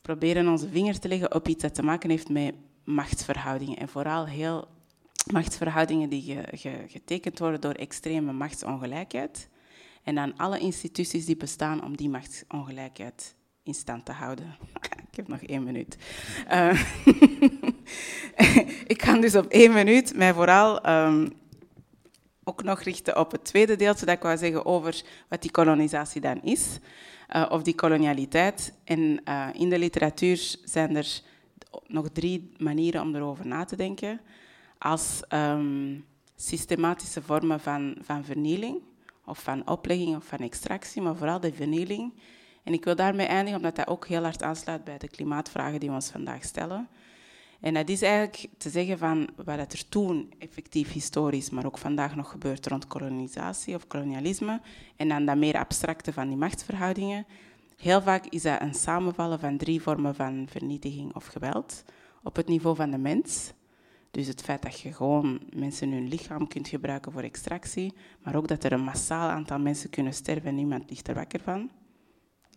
proberen 0.00 0.48
onze 0.48 0.68
vinger 0.68 0.98
te 0.98 1.08
leggen 1.08 1.34
op 1.34 1.48
iets 1.48 1.62
dat 1.62 1.74
te 1.74 1.82
maken 1.82 2.10
heeft 2.10 2.28
met 2.28 2.54
machtsverhoudingen. 2.84 3.76
En 3.76 3.88
vooral 3.88 4.26
heel 4.26 4.68
machtsverhoudingen 5.30 6.08
die 6.08 6.38
getekend 6.86 7.38
worden 7.38 7.60
door 7.60 7.74
extreme 7.74 8.32
machtsongelijkheid. 8.32 9.48
En 10.02 10.14
dan 10.14 10.36
alle 10.36 10.58
instituties 10.58 11.24
die 11.24 11.36
bestaan 11.36 11.84
om 11.84 11.96
die 11.96 12.08
machtsongelijkheid 12.08 13.34
in 13.62 13.74
stand 13.74 14.04
te 14.04 14.12
houden. 14.12 14.56
Ik 15.10 15.18
heb 15.18 15.28
nog 15.28 15.42
één 15.42 15.62
minuut. 15.62 15.96
Uh, 16.50 16.82
ik 18.92 18.98
kan 18.98 19.20
dus 19.20 19.34
op 19.34 19.46
één 19.46 19.72
minuut 19.72 20.16
mij 20.16 20.34
vooral 20.34 20.88
um, 20.88 21.32
ook 22.44 22.62
nog 22.62 22.82
richten 22.82 23.18
op 23.18 23.30
het 23.30 23.44
tweede 23.44 23.76
deel, 23.76 23.94
zodat 23.94 24.16
ik 24.16 24.22
wou 24.22 24.36
zeggen 24.36 24.66
over 24.66 25.02
wat 25.28 25.42
die 25.42 25.50
kolonisatie 25.50 26.20
dan 26.20 26.42
is, 26.42 26.78
uh, 27.36 27.46
of 27.48 27.62
die 27.62 27.74
kolonialiteit. 27.74 28.72
En 28.84 29.20
uh, 29.24 29.48
in 29.52 29.68
de 29.68 29.78
literatuur 29.78 30.56
zijn 30.64 30.96
er 30.96 31.20
nog 31.86 32.08
drie 32.12 32.52
manieren 32.58 33.02
om 33.02 33.14
erover 33.14 33.46
na 33.46 33.64
te 33.64 33.76
denken. 33.76 34.20
Als 34.82 35.22
um, 35.28 36.04
systematische 36.36 37.22
vormen 37.22 37.60
van, 37.60 37.96
van 38.00 38.24
vernieling, 38.24 38.80
of 39.24 39.42
van 39.42 39.68
oplegging 39.68 40.16
of 40.16 40.24
van 40.24 40.38
extractie, 40.38 41.02
maar 41.02 41.16
vooral 41.16 41.40
de 41.40 41.52
vernieling. 41.52 42.12
En 42.62 42.72
ik 42.72 42.84
wil 42.84 42.96
daarmee 42.96 43.26
eindigen, 43.26 43.56
omdat 43.56 43.76
dat 43.76 43.86
ook 43.86 44.06
heel 44.06 44.22
hard 44.22 44.42
aansluit 44.42 44.84
bij 44.84 44.98
de 44.98 45.08
klimaatvragen 45.08 45.80
die 45.80 45.88
we 45.88 45.94
ons 45.94 46.10
vandaag 46.10 46.44
stellen. 46.44 46.88
En 47.60 47.74
dat 47.74 47.88
is 47.88 48.02
eigenlijk 48.02 48.46
te 48.58 48.70
zeggen 48.70 48.98
van 48.98 49.28
wat 49.44 49.72
er 49.72 49.88
toen 49.88 50.32
effectief 50.38 50.92
historisch, 50.92 51.50
maar 51.50 51.66
ook 51.66 51.78
vandaag 51.78 52.16
nog 52.16 52.30
gebeurt 52.30 52.66
rond 52.66 52.86
kolonisatie 52.86 53.74
of 53.74 53.86
kolonialisme. 53.86 54.60
En 54.96 55.08
dan 55.08 55.24
dat 55.24 55.36
meer 55.36 55.58
abstracte 55.58 56.12
van 56.12 56.28
die 56.28 56.36
machtsverhoudingen. 56.36 57.26
Heel 57.76 58.02
vaak 58.02 58.26
is 58.26 58.42
dat 58.42 58.60
een 58.60 58.74
samenvallen 58.74 59.40
van 59.40 59.56
drie 59.56 59.82
vormen 59.82 60.14
van 60.14 60.46
vernietiging 60.50 61.14
of 61.14 61.26
geweld 61.26 61.84
op 62.22 62.36
het 62.36 62.48
niveau 62.48 62.76
van 62.76 62.90
de 62.90 62.98
mens. 62.98 63.52
Dus 64.12 64.26
het 64.26 64.42
feit 64.42 64.62
dat 64.62 64.80
je 64.80 64.92
gewoon 64.92 65.40
mensen 65.54 65.92
hun 65.92 66.08
lichaam 66.08 66.48
kunt 66.48 66.68
gebruiken 66.68 67.12
voor 67.12 67.22
extractie, 67.22 67.92
maar 68.22 68.34
ook 68.34 68.48
dat 68.48 68.64
er 68.64 68.72
een 68.72 68.84
massaal 68.84 69.28
aantal 69.28 69.58
mensen 69.58 69.90
kunnen 69.90 70.14
sterven 70.14 70.48
en 70.48 70.54
niemand 70.54 70.90
ligt 70.90 71.08
er 71.08 71.14
wakker 71.14 71.40
van. 71.40 71.70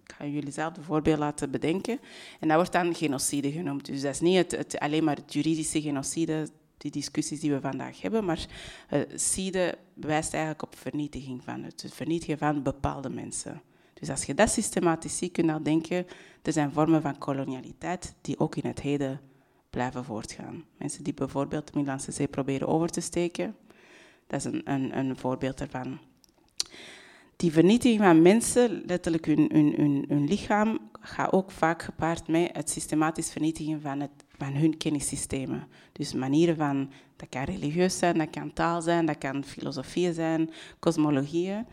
Ik 0.04 0.14
ga 0.18 0.26
jullie 0.26 0.52
zelf 0.52 0.78
een 0.78 0.84
voorbeeld 0.84 1.20
laten 1.20 1.52
bedenken. 1.52 2.00
En 2.40 2.48
dat 2.48 2.58
wordt 2.58 2.72
dan 2.72 2.96
genocide 2.96 3.52
genoemd. 3.52 3.86
Dus 3.86 4.02
dat 4.02 4.14
is 4.14 4.20
niet 4.20 4.52
het, 4.52 4.80
alleen 4.80 5.04
maar 5.04 5.16
het 5.16 5.34
juridische 5.34 5.82
genocide, 5.82 6.48
die 6.78 6.92
discussies 6.92 7.40
die 7.40 7.52
we 7.52 7.62
vandaag 7.62 8.02
hebben, 8.02 8.26
maar 8.26 8.46
uh, 8.94 9.02
cide 9.16 9.78
wijst 9.94 10.34
eigenlijk 10.34 10.64
op 10.64 10.76
vernietiging 10.76 11.44
van 11.44 11.64
het, 11.64 11.82
het 11.82 11.94
vernietigen 11.94 12.38
van 12.38 12.64
bepaalde 12.64 13.10
mensen. 13.10 13.62
Dus 13.94 14.10
als 14.10 14.26
je 14.26 14.34
dat 14.34 14.50
systematisch 14.50 15.18
ziet, 15.18 15.32
kun 15.32 15.46
je 15.46 15.62
denken, 15.62 16.08
er 16.42 16.52
zijn 16.52 16.72
vormen 16.72 17.02
van 17.02 17.18
kolonialiteit 17.18 18.14
die 18.22 18.40
ook 18.40 18.56
in 18.56 18.68
het 18.68 18.82
heden 18.82 19.20
blijven 19.76 20.04
voortgaan. 20.04 20.64
Mensen 20.78 21.04
die 21.04 21.14
bijvoorbeeld 21.14 21.66
de 21.66 21.72
Middellandse 21.74 22.12
Zee 22.12 22.28
proberen 22.28 22.68
over 22.68 22.90
te 22.90 23.02
steken, 23.02 23.56
dat 24.28 24.40
is 24.40 24.46
een, 24.46 24.62
een, 24.64 24.98
een 24.98 25.18
voorbeeld 25.18 25.58
daarvan. 25.58 26.00
Die 27.36 27.52
vernietiging 27.52 28.02
van 28.02 28.22
mensen, 28.22 28.84
letterlijk 28.86 29.26
hun, 29.26 29.50
hun, 29.52 29.74
hun, 29.76 30.06
hun, 30.08 30.28
lichaam, 30.28 30.80
gaat 31.00 31.32
ook 31.32 31.52
vaak 31.52 31.84
gepaard 31.84 32.28
met 32.28 32.50
het 32.54 32.70
systematisch 32.70 33.32
vernietigen 33.32 33.82
van, 33.82 34.00
het, 34.00 34.26
van 34.38 34.54
hun 34.54 34.78
kennissystemen. 34.78 35.68
Dus 35.92 36.14
manieren 36.14 36.56
van, 36.56 36.92
dat 37.16 37.30
kan 37.30 37.44
religieus 37.44 37.98
zijn, 37.98 38.18
dat 38.18 38.30
kan 38.30 38.54
taal 38.54 38.82
zijn, 38.82 39.06
dat 39.06 39.18
kan 39.18 39.44
filosofieën 39.44 40.14
zijn, 40.14 40.50
cosmologieën 40.80 41.66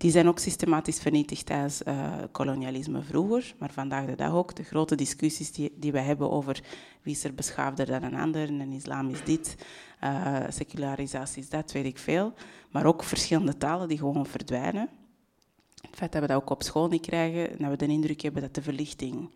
die 0.00 0.10
zijn 0.10 0.28
ook 0.28 0.38
systematisch 0.38 0.98
vernietigd 0.98 1.46
tijdens 1.46 1.82
uh, 1.82 2.14
kolonialisme 2.32 3.02
vroeger, 3.02 3.54
maar 3.58 3.72
vandaag 3.72 4.06
de 4.06 4.14
dag 4.14 4.32
ook. 4.32 4.54
De 4.56 4.62
grote 4.62 4.94
discussies 4.94 5.52
die, 5.52 5.72
die 5.76 5.92
we 5.92 5.98
hebben 5.98 6.30
over 6.30 6.60
wie 7.02 7.14
is 7.14 7.24
er 7.24 7.34
beschaafder 7.34 7.86
dan 7.86 8.02
een 8.02 8.14
ander, 8.14 8.48
een 8.48 8.72
islam 8.72 9.08
is 9.08 9.24
dit, 9.24 9.56
uh, 10.04 10.36
secularisatie 10.48 11.42
is 11.42 11.48
dat, 11.48 11.72
weet 11.72 11.84
ik 11.84 11.98
veel. 11.98 12.32
Maar 12.70 12.86
ook 12.86 13.02
verschillende 13.02 13.56
talen 13.56 13.88
die 13.88 13.98
gewoon 13.98 14.26
verdwijnen. 14.26 14.88
Het 15.80 15.96
feit 15.96 16.12
dat 16.12 16.20
we 16.20 16.26
dat 16.26 16.36
ook 16.36 16.50
op 16.50 16.62
school 16.62 16.88
niet 16.88 17.06
krijgen, 17.06 17.58
dat 17.58 17.70
we 17.70 17.76
de 17.76 17.86
indruk 17.86 18.20
hebben 18.20 18.42
dat 18.42 18.54
de 18.54 18.62
verlichting 18.62 19.30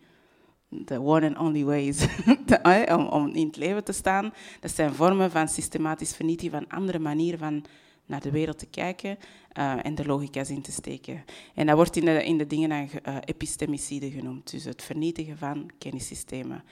de 0.69 0.99
one 0.99 1.27
and 1.27 1.37
only 1.37 1.63
ways 1.63 2.07
om, 2.97 3.07
om 3.07 3.27
in 3.27 3.47
het 3.47 3.57
leven 3.57 3.83
te 3.83 3.91
staan, 3.91 4.33
dat 4.59 4.71
zijn 4.71 4.93
vormen 4.93 5.31
van 5.31 5.47
systematisch 5.47 6.15
vernietigen 6.15 6.59
van 6.59 6.77
andere 6.77 6.99
manieren 6.99 7.39
van 7.39 7.65
naar 8.05 8.21
de 8.21 8.31
wereld 8.31 8.59
te 8.59 8.65
kijken 8.65 9.17
uh, 9.57 9.85
en 9.85 9.95
de 9.95 10.05
logica's 10.05 10.49
in 10.49 10.61
te 10.61 10.71
steken. 10.71 11.23
En 11.53 11.65
dat 11.65 11.75
wordt 11.75 11.95
in 11.95 12.05
de, 12.05 12.25
in 12.25 12.37
de 12.37 12.47
dingen 12.47 12.69
dan 12.69 12.89
uh, 13.07 13.17
epistemicide 13.25 14.11
genoemd, 14.11 14.51
dus 14.51 14.63
het 14.63 14.83
vernietigen 14.83 15.37
van 15.37 15.69
kennissystemen. 15.77 16.63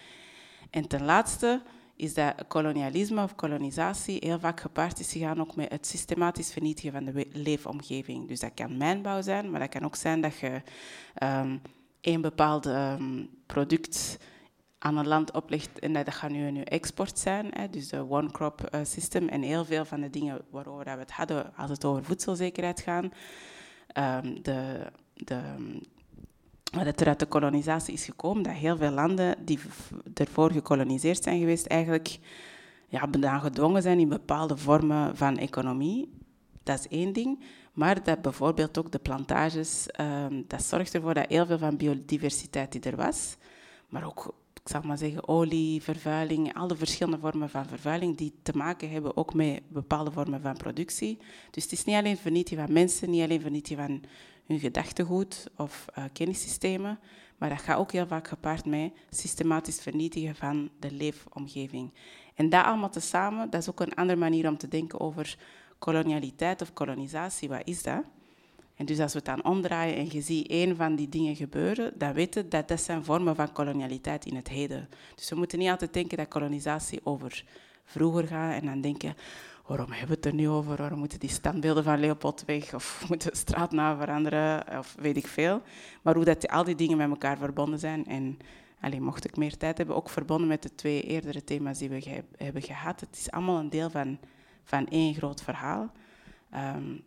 En 0.70 0.88
ten 0.88 1.04
laatste 1.04 1.62
is 1.96 2.14
dat 2.14 2.48
kolonialisme 2.48 3.24
of 3.24 3.36
kolonisatie 3.36 4.18
heel 4.20 4.40
vaak 4.40 4.60
gepaard 4.60 5.00
is 5.00 5.12
gegaan 5.12 5.42
ook 5.42 5.56
met 5.56 5.72
het 5.72 5.88
systematisch 5.88 6.52
vernietigen 6.52 6.92
van 6.92 7.06
de 7.06 7.28
leefomgeving. 7.32 8.28
Dus 8.28 8.40
dat 8.40 8.52
kan 8.54 8.78
mijnbouw 8.78 9.22
zijn, 9.22 9.52
maar 9.52 9.60
dat 9.60 9.70
kan 9.70 9.84
ook 9.84 9.96
zijn 9.96 10.22
dat 10.22 10.40
je 10.40 10.62
um, 11.24 11.62
een 12.02 12.22
bepaald 12.22 12.66
um, 12.66 13.30
product 13.46 14.18
aan 14.84 14.98
een 14.98 15.08
land 15.08 15.32
oplegt 15.32 15.80
en 15.80 15.94
dat 15.94 16.14
gaat 16.14 16.32
nu 16.32 16.48
een 16.48 16.64
export 16.64 17.20
zijn, 17.20 17.48
hè, 17.50 17.70
dus 17.70 17.88
de 17.88 18.10
one 18.10 18.32
crop 18.32 18.70
uh, 18.76 18.80
system 18.84 19.28
en 19.28 19.42
heel 19.42 19.66
veel 19.66 19.86
van 19.86 20.02
de 20.02 20.10
dingen 20.10 20.42
waarover 20.50 20.84
we 20.84 20.90
het 20.90 21.12
hadden 21.12 21.56
als 21.56 21.70
het 21.70 21.86
over 21.86 22.04
voedselzekerheid 22.04 22.80
gaat, 22.80 23.04
um, 23.04 24.44
de, 24.44 24.92
de, 25.14 25.42
het 26.72 27.02
er 27.02 27.08
uit 27.08 27.20
de 27.20 27.26
kolonisatie 27.26 27.94
is 27.94 28.06
gekomen, 28.06 28.44
dat 28.44 28.54
heel 28.54 28.78
veel 28.78 28.92
landen 28.92 29.46
die 29.46 29.60
ervoor 30.14 30.52
gekoloniseerd 30.52 31.24
zijn 31.24 31.40
geweest, 31.40 31.66
eigenlijk 31.66 32.20
ja, 32.88 33.40
gedwongen 33.40 33.82
zijn 33.82 34.00
in 34.00 34.10
bepaalde 34.10 34.58
vormen 34.58 35.18
van 35.18 35.38
economie. 35.38 36.12
Dat 36.64 36.80
is 36.80 36.88
één 36.88 37.14
ding. 37.14 37.44
Maar 37.74 38.04
dat 38.04 38.22
bijvoorbeeld 38.22 38.78
ook 38.78 38.92
de 38.92 39.00
plantages, 39.00 39.88
um, 40.00 40.46
dat 40.48 40.64
zorgt 40.64 40.94
ervoor 40.94 41.14
dat 41.14 41.28
heel 41.28 41.46
veel 41.46 41.58
van 41.58 41.78
biodiversiteit 41.78 42.72
die 42.72 42.82
er 42.82 42.96
was, 42.96 43.38
maar 43.90 44.06
ook 44.06 44.34
ik 44.64 44.70
zal 44.70 44.82
maar 44.82 44.98
zeggen, 44.98 45.28
olie, 45.28 45.82
vervuiling, 45.82 46.54
alle 46.54 46.76
verschillende 46.76 47.20
vormen 47.20 47.50
van 47.50 47.66
vervuiling 47.66 48.18
die 48.18 48.34
te 48.42 48.58
maken 48.58 48.90
hebben 48.90 49.18
ook 49.18 49.34
met 49.34 49.62
bepaalde 49.68 50.12
vormen 50.12 50.42
van 50.42 50.58
productie. 50.58 51.18
Dus 51.52 51.64
het 51.64 51.72
is 51.72 51.84
niet 51.84 51.96
alleen 51.96 52.18
vernietigen 52.18 52.66
van 52.66 52.74
mensen, 52.74 53.10
niet 53.10 53.24
alleen 53.24 53.42
vernietigen 53.42 53.86
van 53.86 54.04
hun 54.46 54.60
gedachtegoed 54.60 55.48
of 55.58 55.86
uh, 55.98 56.04
kennissystemen, 56.14 57.00
maar 57.38 57.50
dat 57.50 57.62
gaat 57.62 57.78
ook 57.78 57.92
heel 57.92 58.08
vaak 58.08 58.28
gepaard 58.28 58.66
met 58.66 58.92
systematisch 59.10 59.82
vernietigen 59.82 60.36
van 60.36 60.70
de 60.80 60.92
leefomgeving. 60.92 61.94
En 62.36 62.50
dat 62.50 62.66
allemaal 62.66 62.90
tezamen, 62.90 63.50
dat 63.50 63.62
is 63.62 63.70
ook 63.70 63.80
een 63.80 63.96
andere 63.96 64.20
manier 64.20 64.48
om 64.48 64.58
te 64.58 64.68
denken 64.68 65.00
over 65.00 65.38
kolonialiteit 65.80 66.62
of 66.62 66.74
kolonisatie. 66.74 67.50
Wat 67.50 67.62
is 67.64 67.84
dat? 67.84 68.04
En 68.76 68.86
dus 68.86 69.00
als 69.00 69.12
we 69.14 69.18
het 69.18 69.28
dan 69.28 69.44
omdraaien 69.44 69.96
en 69.96 70.08
je 70.12 70.22
ziet 70.22 70.48
één 70.48 70.76
van 70.76 70.96
die 70.96 71.10
dingen 71.10 71.36
gebeuren, 71.36 71.92
dan 71.96 72.14
weten 72.14 72.50
dat 72.50 72.68
dat 72.68 72.82
zijn 72.82 73.04
vormen 73.04 73.36
van 73.36 73.52
kolonialiteit 73.52 74.26
in 74.26 74.36
het 74.36 74.48
heden. 74.48 74.90
Dus 75.16 75.30
we 75.30 75.36
moeten 75.36 75.60
niet 75.60 75.70
altijd 75.70 75.94
denken 75.94 76.18
dat 76.18 76.28
kolonisatie 76.28 77.00
over 77.04 77.44
vroeger 77.86 78.28
gaat 78.28 78.62
en 78.62 78.66
dan 78.66 78.82
denken, 78.82 79.16
waarom 79.68 79.90
hebben 79.90 80.08
we 80.08 80.14
het 80.14 80.26
er 80.26 80.34
nu 80.34 80.50
over? 80.50 80.76
Waarom 80.76 81.00
moeten 81.00 81.20
die 81.20 81.30
standbeelden 81.30 81.84
van 81.84 82.00
Leopold 82.00 82.44
weg? 82.46 82.74
Of 82.74 83.04
moeten 83.10 83.32
de 83.32 83.38
straatnaam 83.38 83.98
veranderen? 83.98 84.78
Of 84.78 84.96
weet 85.00 85.18
ik 85.18 85.28
veel. 85.28 85.62
Maar 86.02 86.16
hoe 86.16 86.26
dat 86.26 86.48
al 86.48 86.64
die 86.64 86.76
dingen 86.76 86.98
met 86.98 87.10
elkaar 87.10 87.38
verbonden 87.38 87.80
zijn. 87.80 88.06
En 88.06 88.38
alleen 88.82 89.04
mocht 89.04 89.26
ik 89.26 89.38
meer 89.38 89.58
tijd 89.58 89.78
hebben, 89.78 89.96
ook 89.96 90.10
verbonden 90.10 90.48
met 90.48 90.64
de 90.64 90.76
twee 90.76 91.02
eerdere 91.02 91.44
thema's 91.44 91.78
die 91.78 91.90
we 91.90 92.24
hebben 92.38 92.62
gehad. 92.62 93.00
Het 93.00 93.18
is 93.18 93.32
allemaal 93.32 93.60
een 93.60 93.70
deel 93.70 93.90
van, 93.90 94.20
van 94.64 94.88
één 94.88 95.14
groot 95.14 95.42
verhaal. 95.42 95.92
Um, 96.56 97.04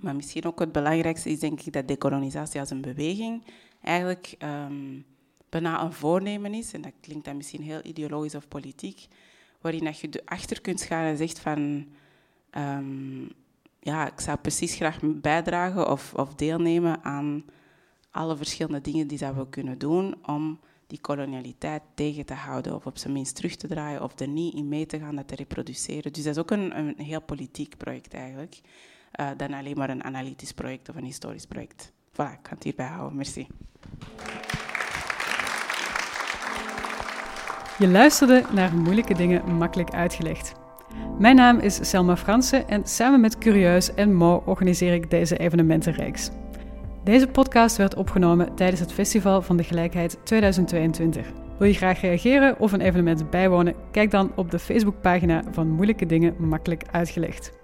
maar 0.00 0.16
misschien 0.16 0.44
ook 0.44 0.58
het 0.58 0.72
belangrijkste 0.72 1.30
is 1.30 1.38
denk 1.38 1.60
ik 1.60 1.72
dat 1.72 1.88
decolonisatie 1.88 2.60
als 2.60 2.70
een 2.70 2.80
beweging 2.80 3.44
eigenlijk 3.82 4.34
um, 4.38 5.04
bijna 5.48 5.82
een 5.82 5.92
voornemen 5.92 6.54
is. 6.54 6.72
En 6.72 6.80
dat 6.80 6.92
klinkt 7.00 7.24
dan 7.24 7.36
misschien 7.36 7.62
heel 7.62 7.80
ideologisch 7.82 8.34
of 8.34 8.48
politiek. 8.48 9.06
Waarin 9.60 9.84
dat 9.84 9.98
je 9.98 10.22
achter 10.24 10.60
kunt 10.60 10.80
scharen 10.80 11.10
en 11.10 11.16
zegt 11.16 11.38
van... 11.38 11.86
Um, 12.58 13.30
ja, 13.80 14.06
ik 14.06 14.20
zou 14.20 14.38
precies 14.38 14.74
graag 14.74 14.98
bijdragen 15.02 15.90
of, 15.90 16.14
of 16.14 16.34
deelnemen 16.34 17.04
aan 17.04 17.44
alle 18.10 18.36
verschillende 18.36 18.80
dingen 18.80 19.06
die 19.06 19.18
dat 19.18 19.34
we 19.34 19.48
kunnen 19.48 19.78
doen 19.78 20.14
om 20.26 20.60
die 20.86 21.00
kolonialiteit 21.00 21.82
tegen 21.94 22.26
te 22.26 22.34
houden 22.34 22.74
of 22.74 22.86
op 22.86 22.98
zijn 22.98 23.12
minst 23.12 23.34
terug 23.34 23.56
te 23.56 23.66
draaien 23.66 24.02
of 24.02 24.18
er 24.18 24.28
niet 24.28 24.54
in 24.54 24.68
mee 24.68 24.86
te 24.86 24.98
gaan 24.98 25.16
dat 25.16 25.28
te 25.28 25.34
reproduceren. 25.34 26.12
Dus 26.12 26.22
dat 26.22 26.34
is 26.34 26.40
ook 26.40 26.50
een, 26.50 26.78
een 26.78 26.94
heel 26.98 27.22
politiek 27.22 27.76
project 27.76 28.14
eigenlijk 28.14 28.60
uh, 29.20 29.28
dan 29.36 29.52
alleen 29.52 29.76
maar 29.76 29.90
een 29.90 30.04
analytisch 30.04 30.52
project 30.52 30.88
of 30.88 30.96
een 30.96 31.04
historisch 31.04 31.46
project. 31.46 31.92
Voilà, 32.12 32.32
ik 32.32 32.42
kan 32.42 32.54
het 32.54 32.62
hierbij 32.62 32.86
houden. 32.86 33.16
Merci. 33.16 33.46
Je 37.78 37.88
luisterde 37.88 38.42
naar 38.52 38.74
moeilijke 38.74 39.14
dingen 39.14 39.56
makkelijk 39.56 39.90
uitgelegd. 39.90 40.54
Mijn 41.18 41.36
naam 41.36 41.58
is 41.58 41.88
Selma 41.88 42.16
Fransen 42.16 42.68
en 42.68 42.86
samen 42.86 43.20
met 43.20 43.38
Curieus 43.38 43.94
en 43.94 44.14
Mo 44.14 44.42
organiseer 44.46 44.92
ik 44.94 45.10
deze 45.10 45.36
evenementenreeks. 45.36 46.30
Deze 47.04 47.28
podcast 47.28 47.76
werd 47.76 47.94
opgenomen 47.94 48.54
tijdens 48.54 48.80
het 48.80 48.92
Festival 48.92 49.42
van 49.42 49.56
de 49.56 49.64
Gelijkheid 49.64 50.18
2022. 50.22 51.26
Wil 51.58 51.68
je 51.68 51.74
graag 51.74 52.00
reageren 52.00 52.58
of 52.58 52.72
een 52.72 52.80
evenement 52.80 53.30
bijwonen? 53.30 53.74
Kijk 53.90 54.10
dan 54.10 54.32
op 54.36 54.50
de 54.50 54.58
Facebookpagina 54.58 55.42
van 55.50 55.68
Moeilijke 55.68 56.06
Dingen 56.06 56.34
Makkelijk 56.38 56.82
Uitgelegd. 56.90 57.61